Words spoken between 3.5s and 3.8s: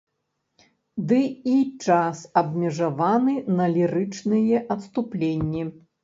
на